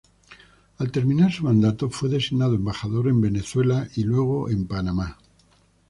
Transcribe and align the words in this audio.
Al 0.79 0.91
terminar 0.91 1.31
su 1.31 1.43
mandato, 1.43 1.87
fue 1.91 2.09
designado 2.09 2.55
embajador 2.55 3.07
en 3.09 3.21
Venezuela 3.21 3.87
y 3.95 4.03
luego 4.03 4.49
en 4.49 4.65
Panamá. 4.65 5.19